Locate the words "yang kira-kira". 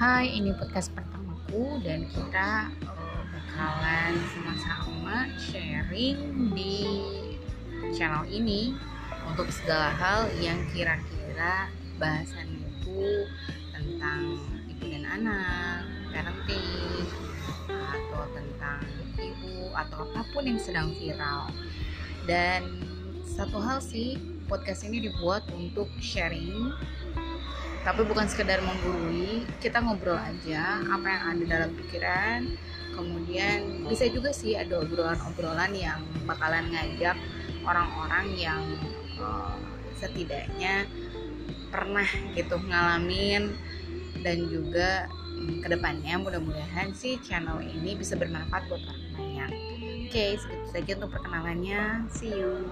10.40-11.68